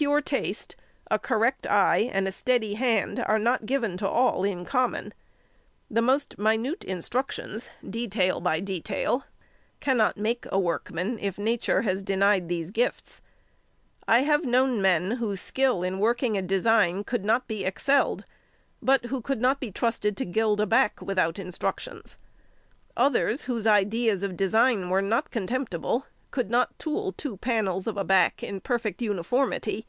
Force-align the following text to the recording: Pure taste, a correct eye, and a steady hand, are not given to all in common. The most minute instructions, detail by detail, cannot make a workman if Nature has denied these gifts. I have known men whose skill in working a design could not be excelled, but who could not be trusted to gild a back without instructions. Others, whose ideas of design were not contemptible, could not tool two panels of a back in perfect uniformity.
Pure 0.00 0.20
taste, 0.20 0.76
a 1.10 1.18
correct 1.18 1.66
eye, 1.66 2.08
and 2.12 2.28
a 2.28 2.30
steady 2.30 2.74
hand, 2.74 3.18
are 3.26 3.36
not 3.36 3.66
given 3.66 3.96
to 3.96 4.08
all 4.08 4.44
in 4.44 4.64
common. 4.64 5.12
The 5.90 6.00
most 6.00 6.38
minute 6.38 6.84
instructions, 6.84 7.68
detail 7.84 8.40
by 8.40 8.60
detail, 8.60 9.24
cannot 9.80 10.16
make 10.16 10.46
a 10.52 10.58
workman 10.60 11.18
if 11.18 11.36
Nature 11.36 11.82
has 11.82 12.04
denied 12.04 12.48
these 12.48 12.70
gifts. 12.70 13.20
I 14.06 14.20
have 14.20 14.44
known 14.44 14.80
men 14.80 15.10
whose 15.16 15.40
skill 15.40 15.82
in 15.82 15.98
working 15.98 16.38
a 16.38 16.42
design 16.42 17.02
could 17.02 17.24
not 17.24 17.48
be 17.48 17.64
excelled, 17.64 18.24
but 18.80 19.06
who 19.06 19.20
could 19.20 19.40
not 19.40 19.58
be 19.58 19.72
trusted 19.72 20.16
to 20.18 20.24
gild 20.24 20.60
a 20.60 20.66
back 20.66 21.02
without 21.02 21.40
instructions. 21.40 22.16
Others, 22.96 23.42
whose 23.50 23.66
ideas 23.66 24.22
of 24.22 24.36
design 24.36 24.90
were 24.90 25.02
not 25.02 25.32
contemptible, 25.32 26.06
could 26.30 26.50
not 26.50 26.78
tool 26.78 27.10
two 27.12 27.38
panels 27.38 27.86
of 27.86 27.96
a 27.96 28.04
back 28.04 28.42
in 28.42 28.60
perfect 28.60 29.00
uniformity. 29.00 29.86